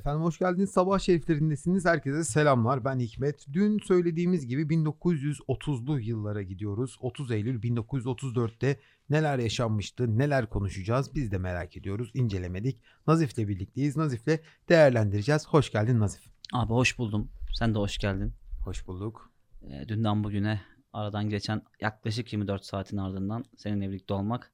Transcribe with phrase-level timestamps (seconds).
[0.00, 0.70] Efendim hoş geldiniz.
[0.70, 1.84] Sabah şeriflerindesiniz.
[1.84, 2.84] Herkese selamlar.
[2.84, 3.46] Ben Hikmet.
[3.52, 6.96] Dün söylediğimiz gibi 1930'lu yıllara gidiyoruz.
[7.00, 12.10] 30 Eylül 1934'te neler yaşanmıştı, neler konuşacağız biz de merak ediyoruz.
[12.14, 12.80] İncelemedik.
[13.06, 13.96] Nazif'le birlikteyiz.
[13.96, 15.48] Nazif'le değerlendireceğiz.
[15.48, 16.22] Hoş geldin Nazif.
[16.52, 17.30] Abi hoş buldum.
[17.54, 18.32] Sen de hoş geldin.
[18.64, 19.30] Hoş bulduk.
[19.62, 20.60] E, dünden bugüne
[20.92, 24.52] aradan geçen yaklaşık 24 saatin ardından seninle birlikte olmak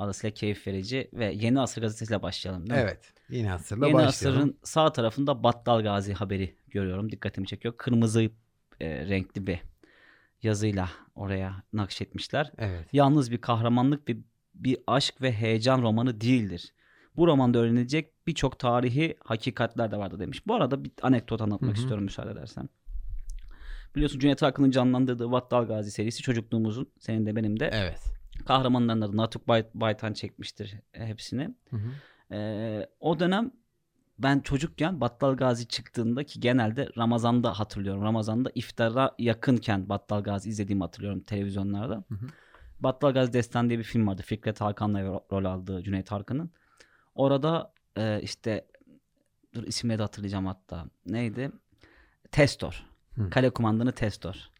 [0.00, 2.86] fazlasıyla keyif verici ve Yeni Asır gazetesiyle başlayalım değil mi?
[2.88, 3.12] Evet.
[3.30, 4.38] Yeni Asır'la Yeni başlayalım.
[4.40, 7.12] Asır'ın sağ tarafında Battal Gazi haberi görüyorum.
[7.12, 7.74] Dikkatimi çekiyor.
[7.76, 8.22] Kırmızı
[8.80, 9.58] e, renkli bir
[10.42, 12.52] yazıyla oraya nakşetmişler.
[12.58, 12.88] Evet.
[12.92, 14.18] Yalnız bir kahramanlık bir,
[14.54, 16.72] bir aşk ve heyecan romanı değildir.
[17.16, 20.46] Bu romanda öğrenilecek birçok tarihi hakikatler de vardı demiş.
[20.46, 21.78] Bu arada bir anekdot anlatmak Hı hı.
[21.78, 22.68] istiyorum müsaade edersen.
[23.96, 28.19] Biliyorsun Cüneyt Arkın'ın canlandırdığı Vattal Gazi serisi çocukluğumuzun senin de benim de Evet.
[28.50, 31.54] Kahramanların adı Natuk Bay- Baytan çekmiştir e, hepsini.
[31.70, 31.90] Hı hı.
[32.34, 33.50] Ee, o dönem
[34.18, 38.02] ben çocukken Battal Gazi çıktığında ki genelde Ramazan'da hatırlıyorum.
[38.02, 41.94] Ramazan'da iftara yakınken Battal Gazi izlediğimi hatırlıyorum televizyonlarda.
[41.94, 42.26] Hı hı.
[42.80, 44.22] Battal Gazi Destan diye bir film vardı.
[44.22, 46.50] Fikret Hakan'la ro- rol aldığı Cüneyt Arkın'ın.
[47.14, 48.66] Orada e, işte
[49.54, 50.86] dur isimleri de hatırlayacağım hatta.
[51.06, 51.50] Neydi?
[52.32, 52.86] Testor.
[53.14, 53.30] Hı.
[53.30, 54.50] Kale kumandanı Testor.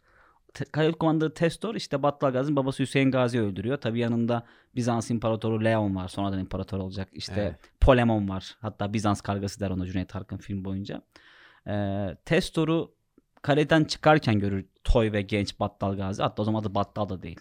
[0.72, 3.76] Kale kumandanı Testor işte Battal Gazi'nin babası Hüseyin Gazi öldürüyor.
[3.76, 6.08] Tabi yanında Bizans İmparatoru Leon var.
[6.08, 7.08] Sonradan imparator olacak.
[7.12, 7.56] İşte Evet.
[7.80, 8.56] Polemon var.
[8.60, 11.02] Hatta Bizans kargası der ona Cüneyt Arkın film boyunca.
[11.66, 12.94] Ee, Testor'u
[13.42, 16.22] kaleden çıkarken görür toy ve genç Battal Gazi.
[16.22, 17.40] Hatta o zaman adı Battal da değil.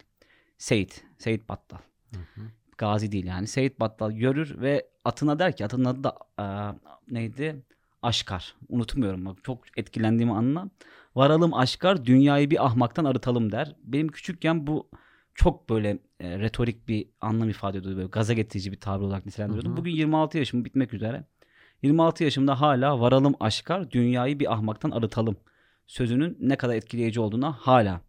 [0.58, 1.04] Seyit.
[1.18, 1.78] Seyit Battal.
[2.14, 2.42] Hı hı.
[2.78, 3.48] Gazi değil yani.
[3.48, 6.74] Seyit Battal görür ve atına der ki atının adı da aa,
[7.12, 7.64] neydi?
[8.02, 8.56] Aşkar.
[8.70, 10.70] Unutmuyorum bak çok etkilendiğimi anla.
[11.16, 13.76] Varalım Aşkar dünyayı bir ahmaktan arıtalım der.
[13.84, 14.90] Benim küçükken bu
[15.34, 17.98] çok böyle e, retorik bir anlam ifade ediyordu.
[17.98, 19.72] Böyle gaza getirici bir tabir olarak nitelendiriyordum.
[19.72, 19.78] Hı hı.
[19.78, 21.24] Bugün 26 yaşım bitmek üzere.
[21.82, 25.38] 26 yaşımda hala varalım aşkar dünyayı bir ahmaktan arıtalım
[25.88, 28.02] sözünün ne kadar etkileyici olduğuna hala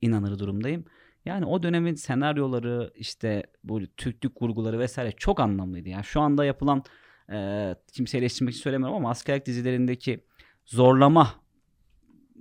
[0.00, 0.84] inanır durumdayım.
[1.24, 5.88] Yani o dönemin senaryoları işte bu Türklük vurguları vesaire çok anlamlıydı.
[5.88, 6.84] Yani şu anda yapılan
[7.32, 10.24] e, kimseyi eleştirmek için söylemiyorum ama askerlik dizilerindeki
[10.64, 11.34] zorlama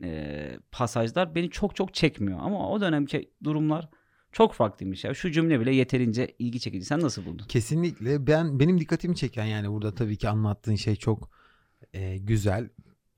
[0.03, 2.39] e, pasajlar beni çok çok çekmiyor.
[2.41, 3.89] Ama o dönemki durumlar
[4.31, 5.13] çok farklıymış ya.
[5.13, 6.85] Şu cümle bile yeterince ilgi çekici.
[6.85, 7.45] Sen nasıl buldun?
[7.47, 11.29] Kesinlikle ben benim dikkatimi çeken yani burada tabii ki anlattığın şey çok
[11.93, 12.69] e, güzel.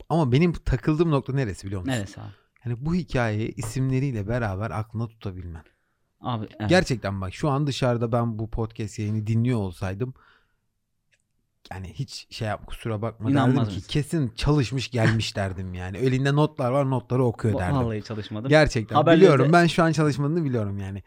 [0.09, 1.94] Ama benim takıldığım nokta neresi biliyor musun?
[1.94, 2.31] Neresi abi?
[2.66, 5.63] Yani bu hikayeyi isimleriyle beraber aklına tutabilmen.
[6.22, 6.69] Abi evet.
[6.69, 10.13] Gerçekten bak şu an dışarıda ben bu podcast yayını dinliyor olsaydım
[11.72, 13.88] yani hiç şey yap kusura bakma İnanmaz derdim ki mısın?
[13.90, 15.97] kesin çalışmış gelmiş derdim yani.
[15.97, 17.78] Elinde notlar var notları okuyor derdim.
[17.78, 18.50] Vallahi çalışmadım.
[18.50, 21.03] Gerçekten Haberleri biliyorum de- ben şu an çalışmadığını biliyorum yani.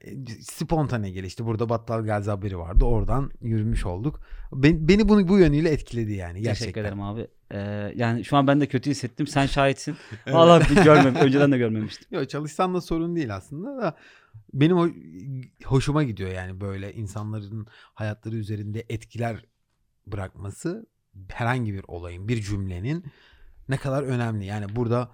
[0.00, 1.46] E, Spontane gelişti.
[1.46, 2.84] Burada Battal Gazi haberi vardı.
[2.84, 4.20] Oradan yürümüş olduk.
[4.52, 6.54] Ben- beni bunu bu yönüyle etkiledi yani gerçekten.
[6.64, 7.26] Teşekkür ederim abi.
[7.50, 9.26] Ee, yani şu an ben de kötü hissettim.
[9.26, 9.96] Sen şahitsin.
[10.28, 11.14] Vallahi bir görmem.
[11.14, 12.06] Önceden de görmemiştim.
[12.10, 13.96] Yok çalışsan da sorun değil aslında da
[14.54, 14.76] benim
[15.64, 19.44] hoşuma gidiyor yani böyle insanların hayatları üzerinde etkiler
[20.06, 20.86] bırakması
[21.28, 23.04] herhangi bir olayın, bir cümlenin
[23.68, 24.44] ne kadar önemli.
[24.44, 25.10] Yani burada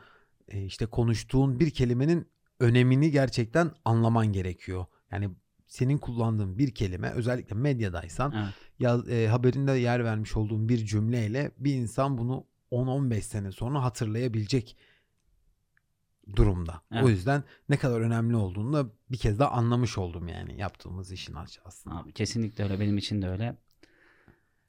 [0.48, 2.28] e, işte konuştuğun bir kelimenin
[2.60, 4.86] önemini gerçekten anlaman gerekiyor.
[5.10, 5.30] Yani
[5.66, 8.54] senin kullandığın bir kelime özellikle medyadaysan Evet.
[8.78, 14.76] ya, e, haberinde yer vermiş olduğun bir cümleyle bir insan bunu 10-15 sene sonra hatırlayabilecek
[16.36, 16.82] durumda.
[16.92, 17.04] Evet.
[17.04, 21.34] O yüzden ne kadar önemli olduğunu da bir kez daha anlamış oldum yani yaptığımız işin
[21.64, 21.96] aslında.
[21.96, 22.80] Abi kesinlikle öyle.
[22.80, 23.56] Benim için de öyle.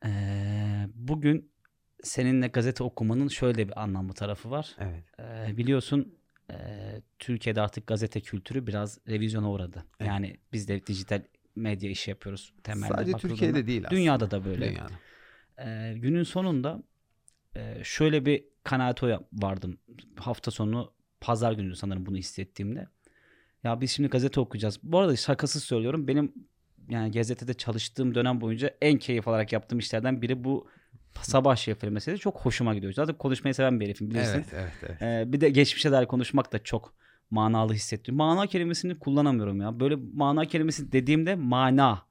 [0.05, 1.51] Ee, bugün
[2.03, 4.75] seninle gazete okumanın şöyle bir anlamlı tarafı var.
[4.79, 5.03] Evet.
[5.19, 6.15] Ee, biliyorsun
[6.51, 6.55] e,
[7.19, 9.85] Türkiye'de artık gazete kültürü biraz revizyona uğradı.
[9.99, 10.07] Evet.
[10.09, 11.23] Yani biz de dijital
[11.55, 12.93] medya işi yapıyoruz temelde.
[12.93, 13.17] Sadece.
[13.17, 14.01] Türkiye'de değil aslında.
[14.01, 14.69] Dünyada da böyle.
[14.69, 14.93] Dünyada.
[15.59, 16.83] Ee, günün sonunda
[17.55, 19.77] e, şöyle bir kanaate vardım.
[20.15, 22.87] Hafta sonu pazar günü sanırım bunu hissettiğimde.
[23.63, 24.79] Ya biz şimdi gazete okuyacağız.
[24.83, 26.07] Bu arada şakasız söylüyorum.
[26.07, 26.33] Benim
[26.89, 30.67] yani gazetede çalıştığım dönem boyunca en keyif alarak yaptığım işlerden biri bu
[31.21, 32.21] sabah şerifleri meselesi.
[32.21, 32.93] Çok hoşuma gidiyor.
[32.93, 34.33] Zaten konuşmayı seven bir herifim bilirsin.
[34.33, 35.01] Evet, evet, evet.
[35.01, 36.93] Ee, bir de geçmişe dair konuşmak da çok
[37.31, 38.17] manalı hissettiriyor.
[38.17, 39.79] Mana kelimesini kullanamıyorum ya.
[39.79, 42.01] Böyle mana kelimesi dediğimde mana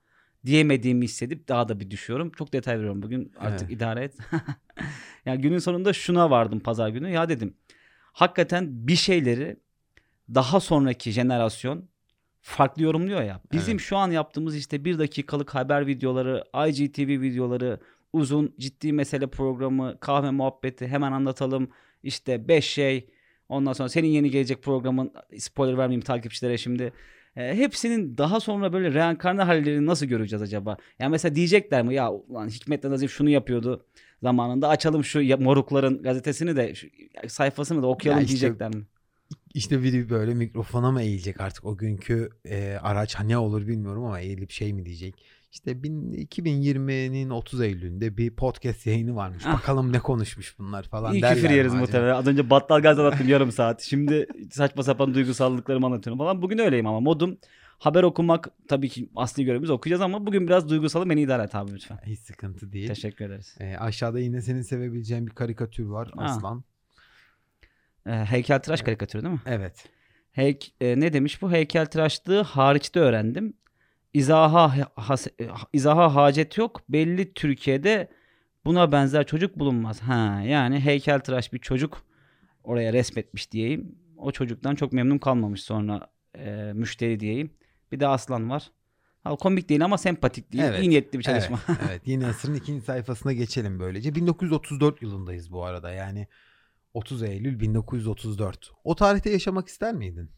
[0.47, 2.31] diyemediğimi hissedip daha da bir düşüyorum.
[2.31, 3.77] Çok detay veriyorum bugün artık Evet.
[3.77, 4.17] idare et.
[5.27, 7.11] yani günün sonunda şuna vardım pazar günü.
[7.11, 7.55] Ya dedim
[8.13, 9.57] hakikaten bir şeyleri
[10.35, 11.89] daha sonraki jenerasyon
[12.41, 13.41] farklı yorumluyor ya.
[13.53, 13.81] Bizim Evet.
[13.81, 17.81] şu an yaptığımız işte bir dakikalık haber videoları, IGTV videoları,
[18.13, 21.71] uzun ciddi mesele programı, kahve muhabbeti hemen anlatalım.
[22.03, 23.11] İşte 5 şey.
[23.49, 26.93] Ondan sonra senin yeni gelecek programın spoiler vermeyeyim takipçilere şimdi.
[27.37, 30.77] E, hepsinin daha sonra böyle reenkarne hallerini nasıl göreceğiz acaba?
[30.99, 33.87] Yani mesela diyecekler mi ya ulan Hikmet'le Nazif şunu yapıyordu.
[34.23, 36.75] zamanında açalım şu morukların gazetesini de
[37.29, 38.83] sayfasını da okuyalım Ya işte- diyecekler mi?
[39.55, 44.21] İşte biri böyle mikrofona mı eğilecek artık o günkü e, araç ne olur bilmiyorum ama
[44.21, 45.25] eğilip şey mi diyecek.
[45.53, 49.43] İşte bin- 2020'nin 30 Eylül'ünde bir podcast yayını varmış.
[49.47, 49.55] Ah.
[49.55, 52.15] Bakalım ne konuşmuş bunlar falan İyi derler küfür yeriz muhtemelen.
[52.15, 53.83] Az önce battal gaz anlattım yarım saat.
[53.83, 56.43] Şimdi saçma sapan duygusallıklarımı anlatıyorum falan.
[56.43, 57.39] Bugün öyleyim ama modum
[57.79, 61.73] haber okumak tabii ki asli görevimiz okuyacağız ama bugün biraz duygusalım beni idare et abi
[61.75, 61.99] lütfen.
[62.07, 62.89] Hiç sıkıntı değil.
[62.89, 63.57] Teşekkür ederiz.
[63.61, 66.23] E, aşağıda yine senin sevebileceğin bir karikatür var Ha.
[66.25, 66.65] Aslan.
[68.07, 69.41] Ee, heykeltıraş karikatürü değil mi?
[69.47, 69.85] Evet.
[70.33, 71.53] Heyk, e, ne demiş bu?
[71.53, 73.55] Heykeltıraşlığı hariçte öğrendim.
[74.15, 76.81] İzaha, has- e, izaha hacet yok.
[76.89, 78.09] Belli Türkiye'de
[78.65, 80.01] buna benzer çocuk bulunmaz.
[80.01, 82.03] Ha, yani heykeltıraş bir çocuk
[82.65, 83.95] oraya resmetmiş diyeyim.
[84.17, 86.07] O çocuktan çok memnun kalmamış sonra
[86.39, 87.51] e, müşteri diyeyim.
[87.93, 88.71] Bir de Aslan var.
[89.25, 90.65] Ha, komik değil ama sempatik değil.
[90.65, 91.61] Evet, İyi niyetli bir çalışma.
[91.69, 92.03] Evet, evet.
[92.07, 94.15] Yeni asırın ikinci sayfasına geçelim böylece.
[94.15, 95.91] 1934 yılındayız bu arada.
[95.93, 96.27] Yani
[96.95, 98.71] 30 Eylül 1934.
[98.85, 100.31] O tarihte yaşamak ister miydin?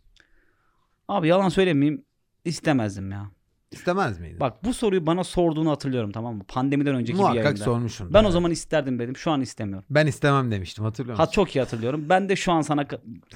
[1.08, 2.04] Abi yalan söylemeyeyim
[2.44, 3.30] istemezdim ya.
[3.70, 4.40] İstemez miydin?
[4.40, 6.44] Bak bu soruyu bana sorduğunu hatırlıyorum tamam mı?
[6.48, 7.64] Pandemiden önceki bir Muhakkak yayında.
[7.64, 8.14] sormuşsun.
[8.14, 9.16] Ben o zaman isterdim dedim.
[9.16, 9.84] Şu an istemiyorum.
[9.90, 11.32] ben istemem demiştim hatırlıyor Ha musun?
[11.32, 12.08] çok iyi hatırlıyorum.
[12.08, 12.86] Ben de şu an sana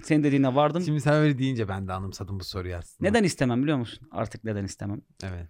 [0.02, 0.82] senin dediğine vardım.
[0.82, 3.10] Şimdi sen öyle deyince ben de anımsadım bu soruyu aslında.
[3.10, 4.08] Neden istemem biliyor musun?
[4.10, 5.00] Artık neden istemem?
[5.22, 5.46] Evet.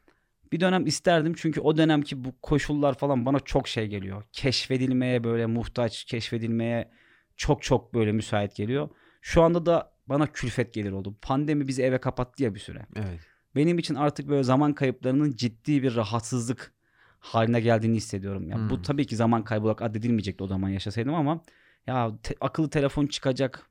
[0.52, 4.24] Bir dönem isterdim çünkü o dönemki bu koşullar falan bana çok şey geliyor.
[4.32, 6.90] Keşfedilmeye böyle muhtaç, keşfedilmeye
[7.36, 8.88] çok çok böyle müsait geliyor.
[9.22, 11.16] Şu anda da bana külfet gelir oldu.
[11.22, 12.86] Pandemi bizi eve kapattı ya bir süre.
[12.96, 13.20] Evet.
[13.56, 16.72] Benim için artık böyle zaman kayıplarının ciddi bir rahatsızlık
[17.18, 18.50] haline geldiğini hissediyorum.
[18.50, 18.82] Ya bu Hmm.
[18.82, 21.40] tabii ki zaman kaybı olarak addedilmeyecekti o zaman yaşasaydım ama
[21.86, 23.70] ya te- akıllı telefon çıkacak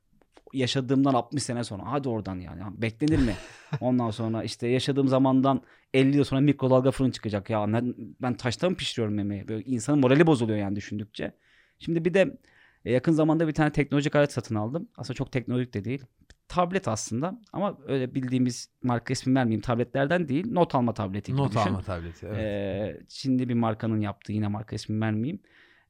[0.52, 3.34] yaşadığımdan 60 sene sonra hadi oradan yani Ya beklenir mi?
[3.80, 5.62] Ondan sonra işte yaşadığım zamandan
[5.94, 7.50] 50 yıl sonra mikrodalga fırın çıkacak.
[7.50, 9.48] Ya ben, ben taşta mı pişiriyorum yemeği?
[9.48, 11.32] Böyle insanın morali bozuluyor yani düşündükçe.
[11.78, 12.38] Şimdi bir de
[12.86, 14.88] e, yakın zamanda bir tane teknolojik alet satın aldım.
[14.96, 16.04] Aslında çok teknolojik de değil.
[16.48, 20.52] Tablet aslında ama öyle bildiğimiz marka ismi vermeyeyim tabletlerden değil.
[20.52, 21.60] Not alma tableti gibi Not düşün.
[21.60, 22.26] alma tableti.
[22.26, 22.38] Evet.
[22.38, 25.40] Ee, Çinli bir markanın yaptığı yine marka ismi vermeyeyim.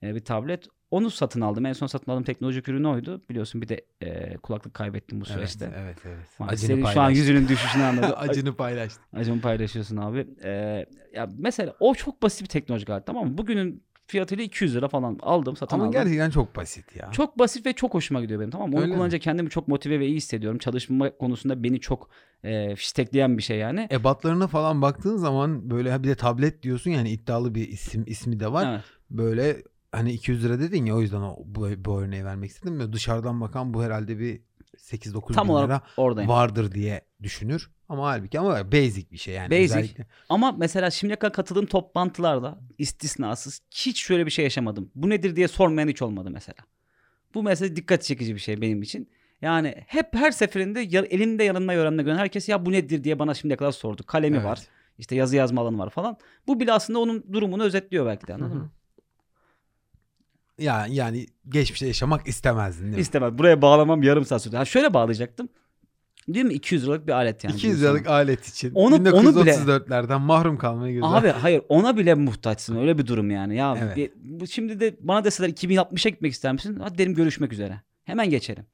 [0.02, 0.68] Ee, bir tablet.
[0.90, 1.66] Onu satın aldım.
[1.66, 3.22] En son satın aldığım teknolojik ürünü oydu.
[3.30, 5.70] Biliyorsun bir de e, kulaklık kaybettim bu evet, süreçte.
[5.76, 6.26] evet, evet.
[6.38, 8.12] Maalesef Acını senin şu an yüzünün düşüşünü anladım.
[8.16, 9.02] Acını paylaştık.
[9.12, 10.26] Acımı paylaşıyorsun abi.
[10.44, 13.38] Ee, ya mesela o çok basit bir teknolojik alet tamam mı?
[13.38, 15.92] Bugünün fiyatıyla 200 lira falan aldım satın Ama aldım.
[15.92, 17.10] gerçekten çok basit ya.
[17.12, 18.76] Çok basit ve çok hoşuma gidiyor benim tamam mı?
[18.76, 18.92] Onu mi?
[18.92, 20.58] kullanınca kendimi çok motive ve iyi hissediyorum.
[20.58, 22.08] Çalışma konusunda beni çok
[22.44, 23.88] e, fiştekleyen bir şey yani.
[23.90, 28.52] Ebatlarına falan baktığın zaman böyle bir de tablet diyorsun yani iddialı bir isim ismi de
[28.52, 28.72] var.
[28.72, 28.84] Evet.
[29.10, 29.62] Böyle
[29.92, 32.78] hani 200 lira dedin ya o yüzden o, bu, bu örneği vermek istedim.
[32.80, 34.40] Ve dışarıdan bakan bu herhalde bir
[34.76, 36.30] 8-9 Tam bin lira oradayım.
[36.30, 37.70] vardır diye düşünür.
[37.88, 39.50] Ama halbuki ama basic bir şey yani.
[39.50, 39.64] Basic.
[39.64, 44.90] Özellikle- Ama mesela şimdiye kadar katıldığım toplantılarda istisnasız hiç şöyle bir şey yaşamadım.
[44.94, 46.56] Bu nedir diye sormayan hiç olmadı mesela.
[47.34, 49.08] Bu mesela dikkat çekici bir şey benim için.
[49.42, 53.56] Yani hep her seferinde elinde yanında öğrenme gören herkes ya bu nedir diye bana şimdiye
[53.56, 54.02] kadar sordu.
[54.06, 54.46] Kalemi Evet.
[54.46, 54.60] var.
[54.98, 56.16] işte yazı yazma alanı var falan.
[56.46, 58.70] Bu bile aslında onun durumunu özetliyor belki de anladın mı?
[60.58, 63.00] Ya yani geçmişte yaşamak istemezdin değil mi?
[63.00, 63.38] İstemez.
[63.38, 64.56] Buraya bağlamam yarım saat sürdü.
[64.56, 65.48] Ha şöyle bağlayacaktım.
[66.28, 66.54] Değil mi?
[66.54, 67.54] 200 liralık bir alet yani.
[67.56, 69.10] 200 günün liralık alet için Onu- onu bile-
[69.50, 71.06] 1934'lerden mahrum kalmaya göze.
[71.06, 73.56] Abi hayır ona bile muhtaçsın öyle bir durum yani.
[73.56, 73.96] Ya Evet.
[73.96, 76.78] bir- bu şimdi de bana deseler 2060'a gitmek ister misin?
[76.82, 77.80] Hadi derim görüşmek üzere.
[78.04, 78.66] Hemen geçelim.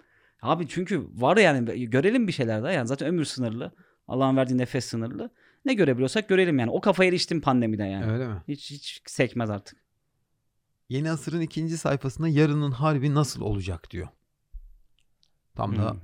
[0.42, 3.72] Abi çünkü var yani görelim bir şeyler daha yani zaten ömür sınırlı.
[4.08, 5.30] Allah'ın verdiği nefes sınırlı.
[5.64, 6.70] Ne görebiliyorsak görelim yani.
[6.70, 8.12] O kafaya eriştim pandemide yani.
[8.12, 8.42] Öyle mi?
[8.48, 9.76] Hiç hiç sekmez artık.
[10.88, 14.08] Yeni asırın ikinci sayfasında yarının harbi nasıl olacak diyor.
[15.56, 15.98] Tam da Hmm.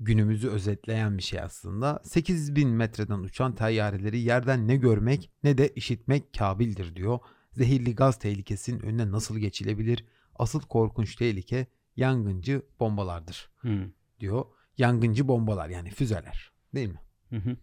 [0.00, 2.00] Günümüzü özetleyen bir şey aslında.
[2.04, 7.18] 8000 metreden uçan teyyareleri yerden ne görmek ne de işitmek kabildir diyor.
[7.52, 10.04] Zehirli gaz tehlikesinin önüne nasıl geçilebilir?
[10.34, 13.90] Asıl korkunç tehlike yangıncı bombalardır Hmm.
[14.20, 14.44] diyor.
[14.78, 17.00] Yangıncı bombalar yani füzeler değil mi?
[17.30, 17.56] Hı hı.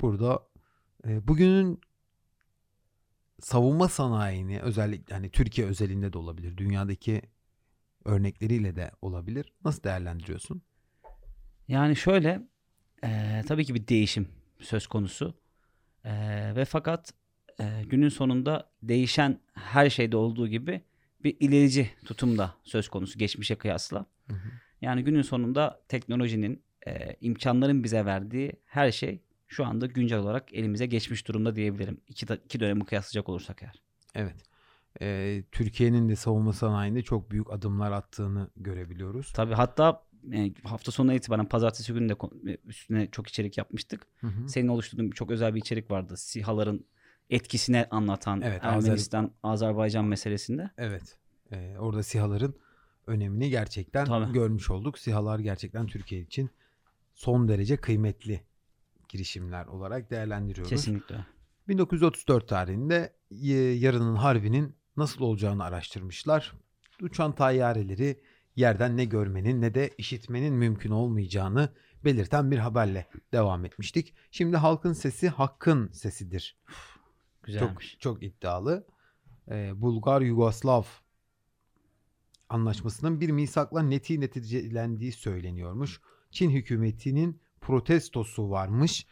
[0.00, 0.48] Burada
[1.06, 1.80] e, bugünün
[3.40, 6.56] savunma sanayini özellikle hani Türkiye özelinde de olabilir.
[6.56, 7.22] Dünyadaki
[8.04, 9.52] örnekleriyle de olabilir.
[9.64, 10.62] Nasıl değerlendiriyorsun?
[11.68, 12.40] Yani şöyle
[13.02, 14.28] eee, tabii ki bir değişim
[14.60, 15.34] söz konusu.
[16.04, 17.12] Eee, ve fakat
[17.60, 20.80] eee, günün sonunda değişen her şeyde olduğu gibi
[21.24, 24.06] bir ilerici tutum da söz konusu geçmişe kıyasla.
[24.28, 24.48] Hı hı.
[24.80, 30.86] Yani günün sonunda teknolojinin, eee, imkanların bize verdiği her şey şu anda güncel olarak elimize
[30.86, 32.00] geçmiş durumda diyebilirim.
[32.08, 33.82] İki, iki dönemi kıyaslayacak olursak eğer.
[34.14, 34.36] Evet.
[35.00, 39.32] E, Türkiye'nin de savunma sanayinde çok büyük adımlar attığını görebiliyoruz.
[39.32, 40.02] Tabii hatta
[40.32, 44.06] e, hafta sonuna itibaren pazartesi günü de ko- üstüne çok içerik yapmıştık.
[44.20, 44.48] Hı hı.
[44.48, 46.16] Senin oluşturduğun çok özel bir içerik vardı.
[46.16, 46.86] SİHA'ların
[47.30, 50.70] etkisini anlatan Evet, Ermenistan Azerbaycan meselesinde.
[50.78, 51.18] Evet.
[51.52, 52.54] Ee, orada SİHA'ların
[53.06, 54.32] önemini gerçekten Tabii.
[54.32, 54.98] görmüş olduk.
[54.98, 56.50] SİHA'lar gerçekten Türkiye için
[57.14, 58.40] son derece kıymetli
[59.08, 60.70] girişimler olarak değerlendiriyoruz.
[60.70, 61.26] Kesinlikle.
[61.68, 63.12] 1934 tarihinde
[63.80, 66.52] yarının harbinin nasıl olacağını araştırmışlar.
[67.02, 68.20] Uçan tayyareleri
[68.56, 71.68] yerden ne görmenin ne de işitmenin mümkün olmayacağını
[72.04, 74.14] belirten bir haberle devam etmiştik.
[74.30, 76.56] Şimdi halkın sesi hakkın sesidir.
[76.66, 77.96] Çok Güzelmiş.
[78.00, 78.86] çok iddialı.
[79.50, 80.82] Ee, Bulgar Yugoslav
[82.48, 86.00] anlaşmasının bir misakla neti neticelendiği söyleniyormuş.
[86.30, 89.06] Çin hükümetinin protestosu varmış.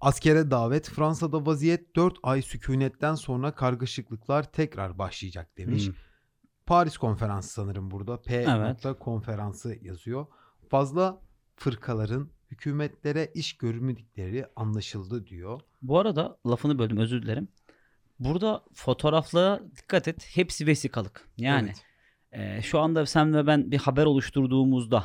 [0.00, 5.86] Askere davet Fransa'da vaziyet 4 ay sükunetten sonra kargaşıklıklar tekrar başlayacak demiş.
[5.86, 5.94] Hmm.
[6.66, 8.22] Paris konferansı sanırım burada.
[8.22, 8.98] P Evet.
[9.00, 10.26] konferansı yazıyor.
[10.68, 11.20] Fazla
[11.56, 15.60] fırkaların hükümetlere iş görmedikleri anlaşıldı diyor.
[15.82, 17.48] Bu arada lafını böldüm özür dilerim.
[18.18, 20.36] Burada fotoğraflara dikkat et.
[20.36, 21.28] Hepsi vesikalık.
[21.36, 21.72] Yani
[22.32, 22.58] Evet.
[22.58, 25.04] e, şu anda sen ve ben bir haber oluşturduğumuzda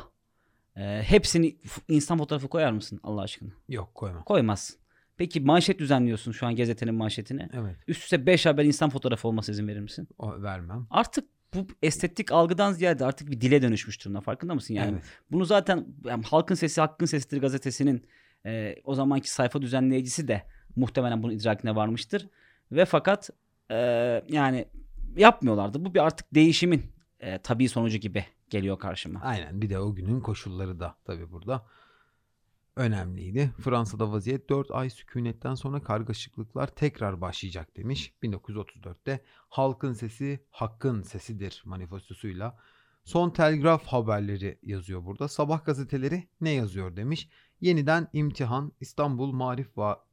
[0.76, 1.56] e, hepsini
[1.88, 3.50] insan fotoğrafı koyar mısın Allah aşkına?
[3.68, 4.22] Yok koymam.
[4.24, 4.76] Koymazsın.
[5.16, 7.48] Peki manşet düzenliyorsun şu an gazetenin manşetini.
[7.52, 7.76] Evet.
[7.88, 10.08] Üst üste 5 haber insan fotoğrafı olması izin verir misin?
[10.18, 10.86] O vermem.
[10.90, 11.24] Artık
[11.54, 14.20] bu estetik algıdan ziyade artık bir dile dönüşmüş durumda.
[14.20, 14.74] Farkında mısın?
[14.74, 15.02] Yani evet.
[15.30, 18.04] bunu zaten yani Halkın Sesi Hakkın Sesidir gazetesinin
[18.46, 20.42] e, o zamanki sayfa düzenleyicisi de
[20.76, 22.28] muhtemelen bunun idrakine varmıştır.
[22.72, 23.30] Ve fakat
[23.70, 23.76] e,
[24.28, 24.68] yani
[25.16, 25.84] yapmıyorlardı.
[25.84, 26.82] Bu bir artık değişimin
[27.20, 29.20] e, tabii sonucu gibi geliyor karşıma.
[29.20, 29.62] Aynen.
[29.62, 31.66] Bir de o günün koşulları da tabii burada
[32.78, 33.52] önemliydi.
[33.60, 38.14] Fransa'da vaziyet 4 ay sükunetten sonra kargaşıklıklar tekrar başlayacak demiş.
[38.22, 42.58] 1934'te halkın sesi hakkın sesidir manifestosuyla.
[43.04, 45.28] Son telgraf haberleri yazıyor burada.
[45.28, 47.28] Sabah gazeteleri ne yazıyor demiş.
[47.60, 50.04] Yeniden imtihan İstanbul Marif Va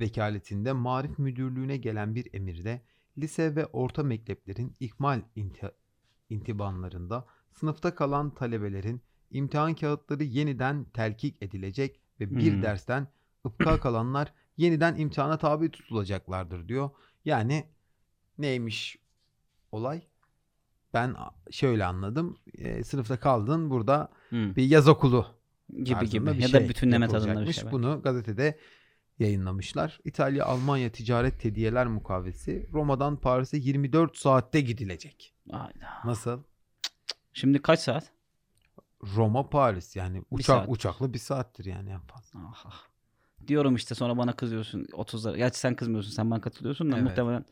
[0.00, 2.82] vekaletinde Marif Müdürlüğü'ne gelen bir emirde
[3.18, 5.74] lise ve orta mekteplerin ikmal inti-
[6.30, 12.62] intibanlarında sınıfta kalan talebelerin imtihan kağıtları yeniden telkik edilecek ve bir Hmm.
[12.62, 13.08] dersten
[13.46, 16.90] ıpka kalanlar yeniden imtihana tabi tutulacaklardır diyor.
[17.24, 17.64] Yani
[18.38, 18.96] neymiş
[19.72, 20.02] olay?
[20.94, 21.16] Ben
[21.50, 22.38] şöyle anladım.
[22.54, 24.56] E, sınıfta kaldın burada Hmm.
[24.56, 25.26] bir yaz okulu
[25.82, 26.42] Gibi gibi.
[26.42, 27.70] Ya şey da bütünleme tadında bir şey.
[27.72, 28.58] Bunu gazetede
[29.18, 30.00] yayınlamışlar.
[30.04, 35.34] İtalya Almanya Ticaret Hediyeler Mukavvesi Roma'dan Paris'e 24 saatte gidilecek.
[35.50, 35.88] Hayda.
[36.04, 36.42] Nasıl?
[37.32, 38.12] Şimdi kaç saat?
[39.16, 40.68] Roma Paris yani uçak saat.
[40.68, 42.38] uçakla bir saattir yani en fazla.
[42.46, 42.82] Ah, ah.
[43.46, 45.36] Diyorum işte sonra bana kızıyorsun 30'lara.
[45.36, 47.04] Gerçi sen kızmıyorsun sen bana katılıyorsun da Evet.
[47.08, 47.44] muhtemelen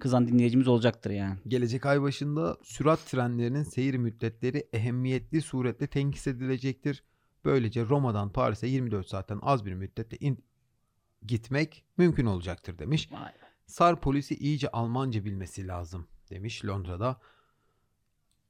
[0.00, 1.38] kızan dinleyicimiz olacaktır yani.
[1.48, 7.04] Gelecek ay başında sürat trenlerinin seyir müddetleri ehemmiyetli suretle tenkis edilecektir.
[7.44, 10.44] Böylece Roma'dan Paris'e 24 saatten az bir müddette in-
[11.26, 13.12] gitmek mümkün olacaktır demiş.
[13.12, 13.32] Vay.
[13.66, 17.20] Sar polisi iyice Almanca bilmesi lazım demiş Londra'da.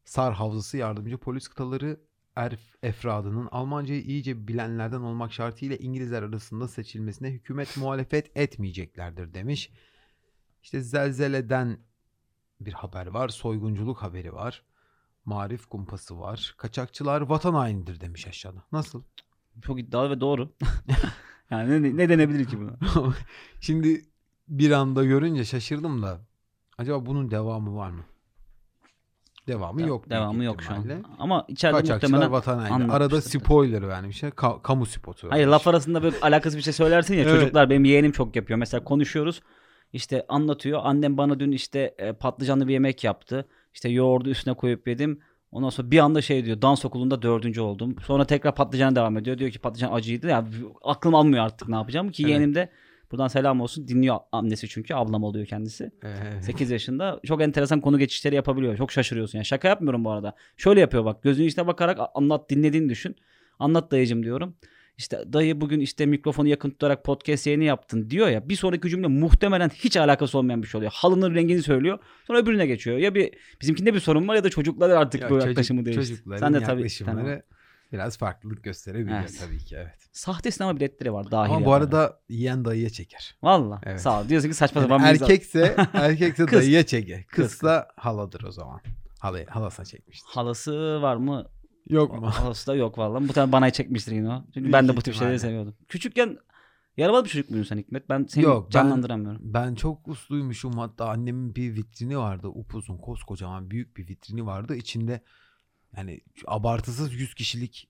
[0.05, 2.01] Sar Havzası yardımcı polis kıtaları
[2.37, 9.71] erf, efradının Almancayı iyice bilenlerden olmak şartıyla İngilizler arasında seçilmesine hükümet muhalefet etmeyeceklerdir demiş.
[10.63, 11.79] İşte zelzeleden
[12.61, 13.29] bir haber var.
[13.29, 14.63] Soygunculuk haberi var.
[15.25, 16.55] Marif kumpası var.
[16.59, 18.63] Kaçakçılar vatan hainidir demiş aşağıda.
[18.73, 19.03] Nasıl?
[19.63, 20.53] Çok iddialı ve doğru.
[21.51, 22.79] yani ne, ne denebilir ki buna?
[23.61, 24.05] Şimdi
[24.49, 26.21] bir anda görünce şaşırdım da
[26.79, 28.05] acaba bunun devamı var mı?
[29.47, 30.11] Devamı yok.
[30.11, 30.95] Devamı yok şu ihtimalle.
[30.95, 31.05] an.
[31.19, 32.93] Ama içeride Kaçakçılar muhtemelen vatan haini.
[32.93, 34.31] Arada spoiler vermişler.
[34.31, 35.27] Ka- kamu spotu.
[35.31, 37.41] Hayır laf arasında böyle alakasız bir şey söylersin ya Evet.
[37.41, 38.59] çocuklar benim yeğenim çok yapıyor.
[38.59, 39.41] Mesela konuşuyoruz
[39.93, 40.81] işte anlatıyor.
[40.85, 43.49] Annem bana dün işte e, patlıcanlı bir yemek yaptı.
[43.75, 45.21] İşte yoğurdu üstüne koyup yedim.
[45.53, 47.97] Ondan sonra bir anda şey diyor dans okulunda dördüncü oldum.
[48.07, 49.39] Sonra tekrar patlıcana devam ediyor.
[49.39, 50.27] Diyor ki patlıcan acıydı.
[50.27, 50.45] Ya
[50.85, 52.31] aklım almıyor artık ne yapacağım ki Evet.
[52.31, 52.71] yeğenim de
[53.17, 55.91] buradan selam olsun dinliyor annesi çünkü ablam oluyor kendisi.
[56.05, 58.77] Ee, 8 yaşında çok enteresan konu geçişleri yapabiliyor.
[58.77, 59.39] Çok şaşırıyorsun.
[59.39, 60.35] Yani şaka yapmıyorum bu arada.
[60.57, 61.23] Şöyle yapıyor bak.
[61.23, 63.17] Gözünün içine bakarak anlat dinlediğini düşün.
[63.59, 64.57] Anlat dayıcım diyorum.
[64.99, 68.49] İşte dayı bugün işte mikrofonu yakın tutarak podcast yayını yaptın diyor ya.
[68.49, 70.93] Bir sonraki cümle muhtemelen hiç alakası olmayan bir şey oluyor.
[70.95, 71.99] Halının rengini söylüyor.
[72.27, 72.99] Sonra öbürüne geçiyor.
[72.99, 73.31] Ya bir
[73.63, 76.03] bizimkinde bir sorun var ya da çocuklar artık ya bu çocuk- yaklaşımı değişti.
[76.39, 77.25] Sen de tabii tamam.
[77.93, 79.37] Biraz farklılık gösterebiliyor Evet.
[79.41, 80.09] tabii ki evet.
[80.13, 81.55] Sahte sinema biletleri var dahil.
[81.55, 83.37] Ama bu arada yiyen dayıya çeker.
[83.43, 84.01] Valla Evet.
[84.01, 84.29] sağ ol.
[84.29, 86.59] Diyorsun ki saçma Yani sapan bir erkekse erkekse Kız.
[86.61, 87.27] dayıya çeker.
[87.27, 87.49] Kız.
[87.51, 88.81] Kızsa haladır o zaman.
[89.21, 90.29] Halaya, halasına çekmiştir.
[90.31, 91.47] Halası var mı?
[91.89, 92.27] Yok mu?
[92.35, 93.29] Halası da yok vallahi.
[93.29, 94.43] Bu tane bana çekmiştir yine o.
[94.45, 95.77] Çünkü Büyük ben de bu tip şeyleri seviyordum.
[95.89, 96.39] Küçükken
[96.97, 98.09] yaramalı bir çocuk muydun sen Hikmet?
[98.09, 99.41] Ben seni Yok, ben- canlandıramıyorum.
[99.45, 105.21] Ben çok usluymuşum hatta annemin bir vitrini vardı upuzun koskocaman büyük bir vitrini vardı içinde
[105.97, 107.89] yani abartısız 100 kişilik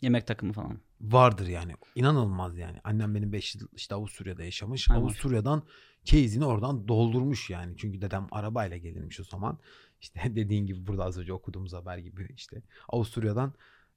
[0.00, 0.78] Yemek takımı falan.
[1.00, 1.72] vardır yani.
[1.94, 2.78] İnanılmaz yani.
[2.84, 4.90] Annem benim 5 yıl işte Avusturya'da yaşamış.
[4.90, 5.62] Ay Avusturya'dan
[6.04, 7.74] çeyizini oradan doldurmuş yani.
[7.76, 9.58] Çünkü dedem arabayla gelirmiş o zaman.
[10.00, 13.52] İşte dediğin gibi burada az önce okuduğumuz haber gibi işte Avusturya'dan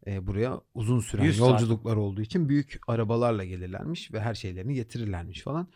[0.08, 1.50] e, buraya uzun süren 100 saat.
[1.62, 5.68] yolculuklar olduğu için büyük arabalarla gelirlermiş ve her şeylerini getirirlermiş falan.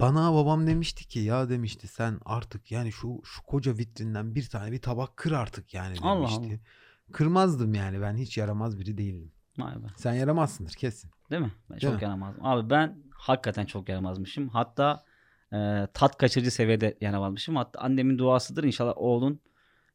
[0.00, 4.72] Bana babam demişti ki ya demişti sen artık yani şu şu koca vitrinden bir tane
[4.72, 6.46] bir tabak kır artık yani Allah demişti.
[6.46, 7.12] Allah.
[7.12, 9.32] Kırmazdım yani ben hiç yaramaz biri değildim.
[9.58, 9.86] Vay be.
[9.96, 11.10] Sen yaramazsındır kesin.
[11.30, 11.52] Değil mi?
[11.70, 12.04] Ben Değil çok mi?
[12.04, 12.46] yaramazdım.
[12.46, 14.48] Abi ben hakikaten çok yaramazmışım.
[14.48, 15.04] Hatta
[15.52, 17.56] e, tat kaçırıcı seviyede yaramazmışım.
[17.56, 19.40] Hatta annemin duasıdır inşallah oğlun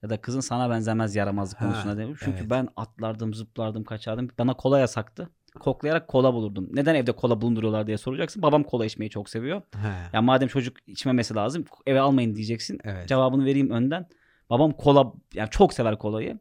[0.04, 2.20] ya da kızın sana benzemez yaramazlık konusunda demiş.
[2.24, 2.50] Çünkü evet.
[2.50, 4.30] ben atlardım, zıplardım, kaçardım.
[4.40, 5.30] Bana kola yasaktı.
[5.60, 6.70] Koklayarak kola bulurdum.
[6.74, 8.42] Neden evde kola bulunduruyorlar diye soracaksın.
[8.42, 9.62] Babam kola içmeyi çok seviyor.
[9.76, 10.10] He.
[10.14, 12.80] Ya madem çocuk içmemesi lazım eve almayın diyeceksin.
[12.84, 13.08] Evet.
[13.08, 14.08] Cevabını vereyim önden.
[14.50, 16.40] Babam kola yani çok sever kolayı.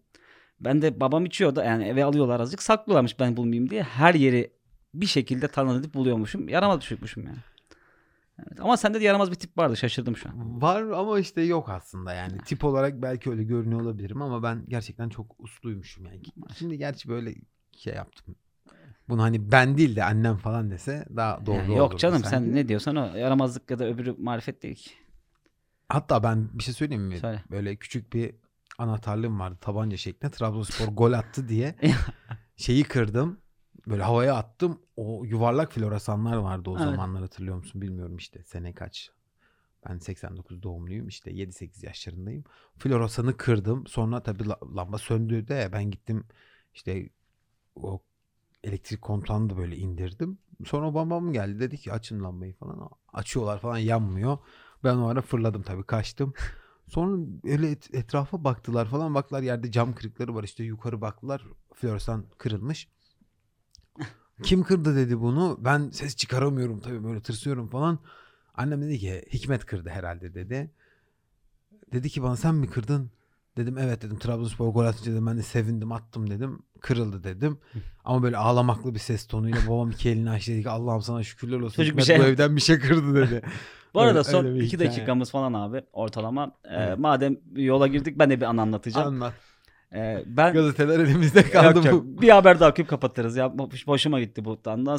[0.61, 3.83] Ben de babam içiyor da yani eve alıyorlar azıcık saklıyorlarmış ben bulmayayım diye.
[3.83, 4.53] Her yeri
[4.95, 6.49] bir şekilde tanıdıp buluyormuşum.
[6.49, 7.39] Yaramaz düşükmüşüm yani.
[8.39, 8.61] Evet.
[8.61, 10.63] Ama sende de yaramaz bir tip vardı şaşırdım şu an.
[10.63, 12.39] Var ama işte yok aslında yani.
[12.45, 16.21] Tip olarak belki öyle görünüyor olabilirim ama ben gerçekten çok usluymuşum yani.
[16.59, 17.35] Şimdi gerçi böyle
[17.77, 18.37] şey yaptım.
[19.13, 22.29] Bunu hani ben değil de annem falan dese daha doğru Yani olurdu yok canım sanki.
[22.29, 24.91] sen ne diyorsan o yaramazlık ya da öbürü marifet değil ki.
[25.89, 27.19] Hatta ben bir şey söyleyeyim mi?
[27.19, 27.43] Söyle.
[27.51, 28.35] Böyle küçük bir
[28.79, 30.31] anahtarlığım vardı tabanca şeklinde.
[30.33, 31.75] Trabzonspor gol attı diye
[32.57, 33.41] şeyi kırdım.
[33.87, 34.81] Böyle havaya attım.
[34.97, 36.85] O yuvarlak floresanlar vardı o Evet.
[36.85, 38.43] zamanlar hatırlıyor musun bilmiyorum işte.
[38.45, 39.11] Sene kaç?
[39.89, 42.45] Ben 89 doğumluyum işte 7-8 yaşlarındayım.
[42.79, 43.87] Floresanı kırdım.
[43.87, 46.25] Sonra tabii la- lamba söndü de ben gittim
[46.75, 47.09] işte
[47.77, 48.03] o
[48.65, 50.39] elektrik kontağını da böyle indirdim.
[50.67, 52.91] Sonra babam geldi dedi ki açın lambayı falan.
[53.13, 54.39] Açıyorlar falan yanmıyor.
[54.85, 56.35] Ben o ara fırladım tabii kaçtım.
[56.89, 62.25] Sonra öyle et- etrafa baktılar falan baktılar yerde cam kırıkları var işte yukarı baktılar floresan
[62.39, 62.89] kırılmış.
[64.43, 65.59] Kim kırdı dedi bunu.
[65.61, 67.99] Ben ses çıkaramıyorum tabii böyle tırsıyorum falan.
[68.55, 70.71] Annem dedi ki Hikmet kırdı herhalde dedi.
[71.93, 73.11] Dedi ki bana sen mi kırdın?
[73.57, 76.63] Dedim evet dedim Trabzonspor gol atınca dedim ben de sevindim attım dedim.
[76.81, 77.59] Kırıldı dedim.
[78.05, 81.61] Ama böyle ağlamaklı bir ses tonuyla babam iki elini açtı dedi ki Allah'ım sana şükürler
[81.61, 81.77] olsun.
[81.77, 83.43] Çocuk bir şey bu evden bir şey kırdı dedi.
[83.95, 84.91] Bu arada Öyle- son öyle iki hikaye.
[84.91, 86.53] dakikamız falan abi ortalama.
[86.65, 86.99] Ee, Evet.
[86.99, 89.09] madem yola girdik ben de bir an anlatacağım.
[89.15, 89.33] Anlat.
[89.95, 92.23] Ee, ben Gazeteler elimizde kaldı Yok, bu.
[92.23, 93.47] Bir haber daha okuyup kapatırız ya.
[93.59, 94.59] Boş- Boşuma gitti bu.
[94.67, 94.99] Ondan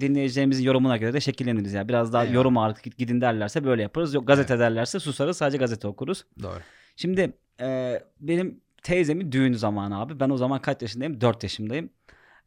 [0.00, 1.88] dinleyeceğimizin yorumuna göre de şekilleniriz ya.
[1.88, 2.34] Biraz daha Eyvallah.
[2.34, 4.14] yorum ağırlık gidin derlerse böyle yaparız.
[4.14, 6.24] Yok gazete derlerse susarız sadece gazete okuruz.
[6.42, 6.58] Doğru.
[6.96, 10.20] Şimdi e, benim teyzemin düğün zamanı abi.
[10.20, 11.20] Ben o zaman kaç yaşındayım?
[11.20, 11.90] 4 yaşındayım.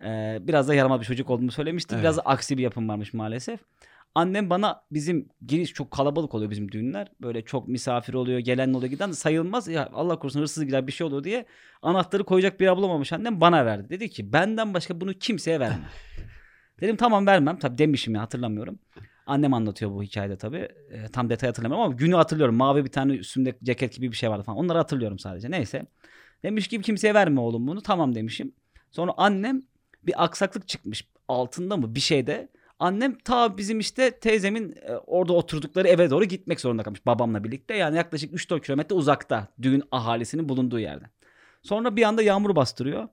[0.04, 2.00] E, biraz da yaramaz bir çocuk olduğumu söylemiştim.
[2.00, 3.60] Biraz da aksi bir yapım varmış maalesef.
[4.16, 7.08] Annem bana bizim giriş çok kalabalık oluyor bizim düğünler.
[7.22, 9.68] Böyle çok misafir oluyor, gelen oluyor, giden sayılmaz.
[9.68, 11.46] Ya Allah korusun hırsız gider bir şey olur diye
[11.82, 13.90] anahtarı koyacak bir yer bulamamış annem bana verdi.
[13.90, 15.84] Dedi ki benden başka bunu kimseye verme.
[16.82, 17.60] Dedim tamam vermem.
[17.60, 18.80] Tabii demişim ya hatırlamıyorum.
[19.26, 20.68] Annem anlatıyor bu hikayede tabii.
[20.92, 22.56] E, tam detay hatırlamıyorum ama günü hatırlıyorum.
[22.56, 24.58] Mavi bir tane üstünde ceket gibi bir şey vardı falan.
[24.58, 25.52] Onları hatırlıyorum sadece.
[25.52, 25.86] Neyse.
[26.44, 27.82] Demiş ki kimseye verme oğlum bunu.
[27.82, 28.52] Tamam demişim.
[28.92, 29.62] Sonra annem
[30.04, 32.48] bir aksaklık çıkmış altında mı bir şeyde.
[32.80, 37.76] Annem ta bizim işte teyzemin e, orada oturdukları eve doğru gitmek zorunda kalmış babamla birlikte.
[37.76, 41.06] Yani yaklaşık 3-4 kilometre uzakta düğün ahalisinin bulunduğu yerde.
[41.64, 43.08] Sonra bir anda yağmur bastırıyor.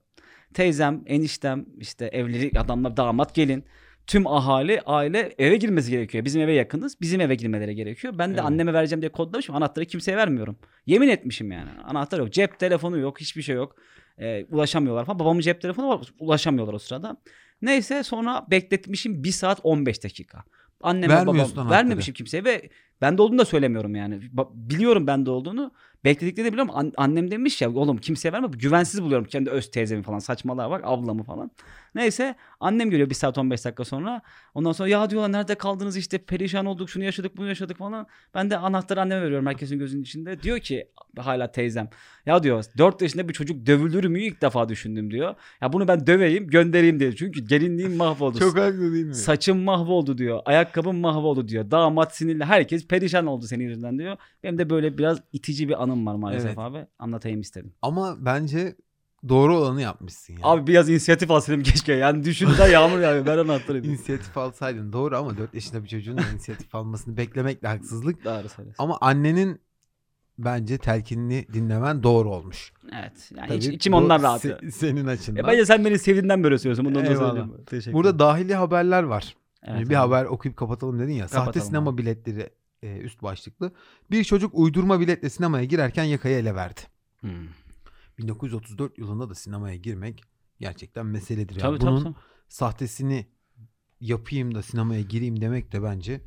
[0.53, 3.65] Teyzem, eniştem, işte evlilik adamlar, damat, gelin.
[4.09, 6.25] Tüm ahali, aile eve girmesi gerekiyor.
[6.25, 7.01] Bizim eve yakınız.
[7.01, 8.13] Bizim eve girmeleri gerekiyor.
[8.17, 8.45] Ben de Evet.
[8.45, 9.55] anneme vereceğim diye kodlamışım.
[9.55, 10.57] Anahtarı kimseye vermiyorum.
[10.85, 11.69] Yemin etmişim yani.
[11.83, 12.33] Anahtar yok.
[12.33, 13.21] Cep telefonu yok.
[13.21, 13.75] Hiçbir şey yok.
[14.17, 15.19] Ee, ulaşamıyorlar falan.
[15.19, 16.13] Babamın cep telefonu var.
[16.19, 17.17] Ulaşamıyorlar o sırada.
[17.61, 20.43] Neyse sonra bekletmişim 1 saat 15 dakika.
[20.81, 22.69] Anneme babam vermemişim kimseye ve
[23.01, 24.19] bende olduğunu da söylemiyorum yani.
[24.53, 25.71] Biliyorum bende olduğunu.
[26.05, 26.71] Beklediklerini biliyorum.
[26.75, 28.47] An- annem demiş ya oğlum kimseye verme.
[28.47, 30.19] Güvensiz buluyorum kendi öz teyzemi falan.
[30.19, 31.51] Saçmalığa bak ablamı falan.
[31.95, 34.21] Neyse annem geliyor 1 saat 15 dakika sonra.
[34.53, 38.07] Ondan sonra ya diyorlar nerede kaldınız işte perişan olduk şunu yaşadık bunu yaşadık falan.
[38.33, 40.43] Ben de anahtarı anneme veriyorum herkesin gözünün içinde.
[40.43, 41.89] Diyor ki hala teyzem.
[42.25, 45.35] Ya diyor 4 yaşında bir çocuk dövülür mü ilk defa düşündüm diyor.
[45.61, 47.13] Ya bunu ben döveyim göndereyim diyor.
[47.17, 48.39] Çünkü gelinliğim mahvoldu.
[48.39, 49.15] Çok haklı değil mi?
[49.15, 50.39] Saçım mahvoldu diyor.
[50.45, 51.71] Ayakkabım mahvoldu diyor.
[51.71, 52.43] Damat sinirli.
[52.45, 54.17] Herkes perişan oldu senin yüzünden diyor.
[54.43, 56.57] Benim de böyle biraz itici bir anım var maalesef Evet.
[56.57, 56.85] abi.
[56.99, 57.73] Anlatayım istedim.
[57.81, 58.75] Ama bence
[59.29, 60.41] doğru olanı yapmışsın yani.
[60.45, 61.93] Abi biraz inisiyatif alsaydım keşke.
[61.93, 63.25] Yani düşünden yağmur yağıyor.
[63.25, 63.85] Ben anahtarıyım.
[63.85, 68.25] İnisiyatif alsaydın doğru ama 4 yaşında bir çocuğun inisiyatif almasını beklemek de haksızlık.
[68.25, 68.83] Doğru söylüyorsun.
[68.83, 69.61] Ama annenin
[70.37, 72.73] bence telkinini dinlemen doğru olmuş.
[73.01, 73.31] Evet.
[73.35, 74.45] Yani Tabii iç- içim ondan rahat.
[74.45, 75.41] se- senin açından.
[75.41, 76.85] Ya bence sen beni sevdiğinden böyle söylüyorsun.
[76.85, 77.53] Bunu da söyleyeyim.
[77.65, 79.35] Teşekkür Burada dahili haberler var.
[79.63, 79.93] Evet, bir abi.
[79.95, 81.27] haber okuyup kapatalım dedin ya.
[81.27, 82.49] Sahte Kapatalım sinema biletleri
[82.83, 83.71] e, üst başlıklı.
[84.11, 86.81] Bir çocuk uydurma biletle sinemaya girerken yakayı ele verdi.
[87.21, 87.29] Hmm.
[88.19, 90.21] 1934 yılında da sinemaya girmek
[90.59, 91.55] gerçekten meseledir.
[91.55, 92.13] Yani Tabii Bunun tabii.
[92.13, 92.23] tabii.
[92.49, 93.27] sahtesini
[94.01, 96.21] yapayım da sinemaya gireyim demek de bence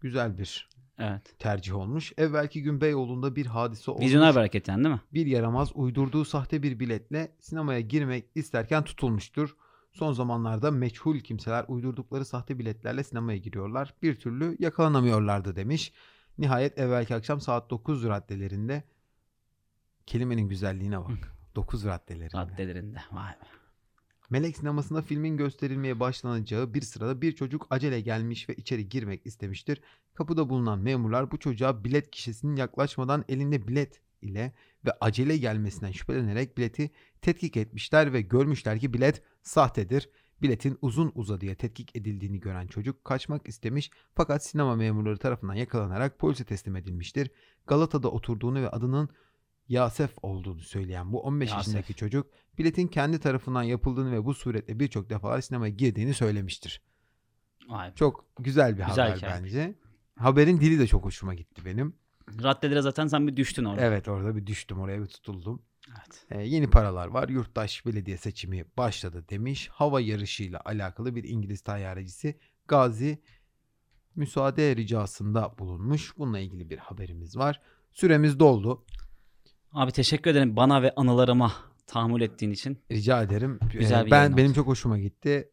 [0.00, 1.34] güzel bir Evet.
[1.38, 2.12] tercih olmuş.
[2.16, 4.04] Evvelki gün Beyoğlu'nda bir hadise olmuş.
[4.06, 5.00] Vizyoner bir hareket yani değil mi?
[5.14, 9.56] Bir yaramaz uydurduğu sahte bir biletle sinemaya girmek isterken tutulmuştur.
[9.92, 13.94] Son zamanlarda meçhul kimseler uydurdukları sahte biletlerle sinemaya giriyorlar.
[14.02, 15.92] Bir türlü yakalanamıyorlardı demiş.
[16.38, 18.84] Nihayet evvelki akşam saat 9 raddelerinde
[20.10, 21.36] kelimenin güzelliğine bak.
[21.54, 22.36] 9 raddelerinde.
[22.36, 22.98] Raddelerinde.
[23.12, 23.46] Vay be.
[24.30, 29.80] Melek sinemasında filmin gösterilmeye başlanacağı bir sırada bir çocuk acele gelmiş ve içeri girmek istemiştir.
[30.14, 34.52] Kapıda bulunan memurlar bu çocuğa bilet kişisinin yaklaşmadan elinde bilet ile
[34.84, 36.90] ve acele gelmesinden şüphelenerek bileti
[37.22, 40.08] tetkik etmişler ve görmüşler ki bilet sahtedir.
[40.42, 46.44] Biletin uzun uzadıya tetkik edildiğini gören çocuk kaçmak istemiş fakat sinema memurları tarafından yakalanarak polise
[46.44, 47.30] teslim edilmiştir.
[47.66, 49.08] Galata'da oturduğunu ve adının
[49.70, 51.58] Yasef olduğunu söyleyen bu 15 Yasef.
[51.66, 52.26] yaşındaki çocuk
[52.58, 56.82] biletin kendi tarafından yapıldığını ve bu suretle birçok defalar sinemaya girdiğini söylemiştir.
[57.70, 57.92] Be.
[57.94, 59.42] Çok güzel bir Güzel haber hikaye.
[59.42, 59.74] bence.
[60.16, 61.94] Haberin dili de çok hoşuma gitti benim.
[62.42, 63.80] Raddelere zaten sen bir düştün orada.
[63.80, 65.62] Evet orada bir düştüm oraya bir tutuldum.
[65.88, 66.26] Evet.
[66.30, 67.28] Ee, yeni paralar var.
[67.28, 69.68] Yurttaş belediye seçimi başladı demiş.
[69.68, 73.22] Hava yarışıyla alakalı bir İngiliz tayyarecisi Gazi
[74.16, 76.18] müsaade ricasında bulunmuş.
[76.18, 77.60] Bununla ilgili bir haberimiz var.
[77.92, 78.84] Süremiz doldu.
[79.72, 81.52] Abi teşekkür ederim bana ve anılarıma
[81.86, 82.78] tahammül ettiğin için.
[82.90, 83.58] Rica ederim.
[83.72, 84.54] Güzel Ee, bir ben yayın benim oldu.
[84.56, 85.48] çok hoşuma gitti.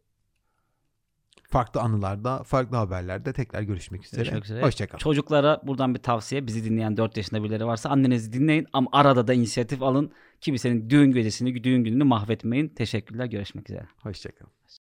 [1.50, 4.22] Farklı anılarda, farklı haberlerde tekrar görüşmek üzere.
[4.22, 4.62] Görüşmek üzere.
[4.64, 5.00] Hoşçakalın.
[5.00, 6.48] Çocuklara buradan bir tavsiye.
[6.48, 10.12] Bizi dinleyen 4 yaşında birileri varsa annenizi dinleyin ama arada da inisiyatif alın.
[10.42, 12.68] Kimsenin düğün gecesini, düğün gününü mahvetmeyin.
[12.70, 13.26] Teşekkürler.
[13.26, 13.88] Görüşmek üzere.
[14.04, 14.52] Hoşçakalın.